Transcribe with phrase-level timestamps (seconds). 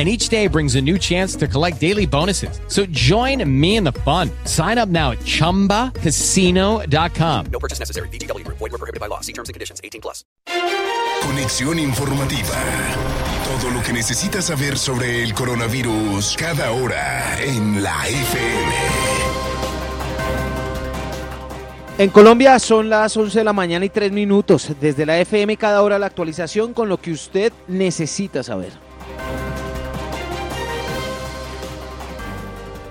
[0.00, 2.58] and each day brings a new chance to collect daily bonuses.
[2.68, 4.30] So join me in the fun.
[4.44, 7.46] Sign up now at ChumbaCasino.com.
[7.52, 8.08] No purchase necessary.
[8.08, 8.44] BGW.
[8.46, 9.20] Void were prohibited by law.
[9.20, 9.78] See terms and conditions.
[9.84, 10.24] 18 plus.
[11.20, 12.56] Conexión informativa.
[13.44, 18.72] Todo lo que necesitas saber sobre el coronavirus cada hora en la FM.
[21.98, 24.72] En Colombia son las 11 de la mañana y 3 minutos.
[24.80, 28.72] Desde la FM cada hora la actualización con lo que usted necesita saber.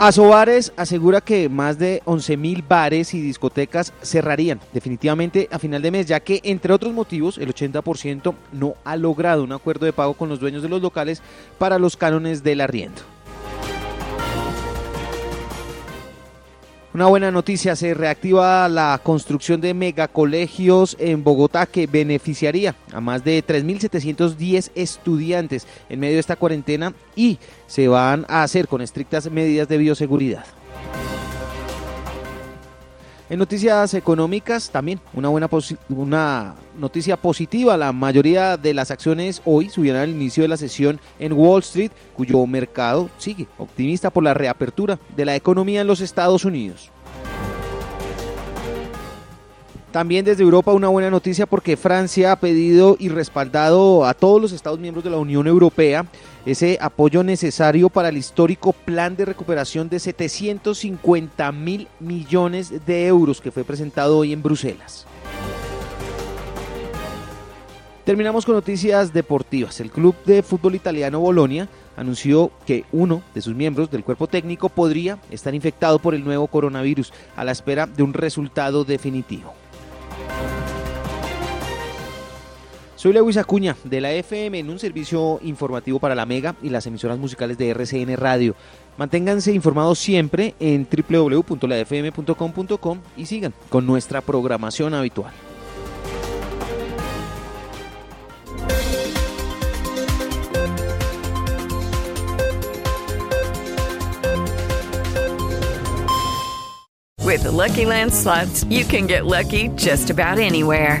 [0.00, 6.06] Asobares asegura que más de 11.000 bares y discotecas cerrarían definitivamente a final de mes,
[6.06, 10.30] ya que, entre otros motivos, el 80% no ha logrado un acuerdo de pago con
[10.30, 11.20] los dueños de los locales
[11.58, 13.02] para los cánones del arriendo.
[16.92, 23.22] Una buena noticia, se reactiva la construcción de megacolegios en Bogotá que beneficiaría a más
[23.22, 27.38] de 3.710 estudiantes en medio de esta cuarentena y
[27.68, 30.44] se van a hacer con estrictas medidas de bioseguridad.
[33.30, 35.48] En noticias económicas también una buena
[35.88, 37.76] una noticia positiva.
[37.76, 41.92] La mayoría de las acciones hoy subieron al inicio de la sesión en Wall Street,
[42.16, 46.90] cuyo mercado sigue optimista por la reapertura de la economía en los Estados Unidos.
[49.92, 54.52] También desde Europa una buena noticia porque Francia ha pedido y respaldado a todos los
[54.52, 56.06] Estados miembros de la Unión Europea
[56.46, 63.40] ese apoyo necesario para el histórico plan de recuperación de 750 mil millones de euros
[63.40, 65.06] que fue presentado hoy en Bruselas.
[68.04, 69.80] Terminamos con noticias deportivas.
[69.80, 74.68] El club de fútbol italiano Bolonia anunció que uno de sus miembros del cuerpo técnico
[74.68, 79.52] podría estar infectado por el nuevo coronavirus a la espera de un resultado definitivo.
[83.00, 86.84] Soy Lewis Acuña de la FM en un servicio informativo para la Mega y las
[86.84, 88.54] emisoras musicales de RCN Radio.
[88.98, 95.32] Manténganse informados siempre en www.lafm.com.com y sigan con nuestra programación habitual.
[107.24, 111.00] With Lucky Land slots, you can get lucky just about anywhere.